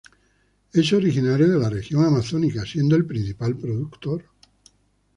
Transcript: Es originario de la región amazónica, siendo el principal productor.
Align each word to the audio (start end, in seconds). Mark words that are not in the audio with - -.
Es 0.73 0.93
originario 0.93 1.47
de 1.47 1.59
la 1.59 1.69
región 1.69 2.03
amazónica, 2.03 2.65
siendo 2.65 2.95
el 2.95 3.05
principal 3.05 3.55
productor. 3.55 4.23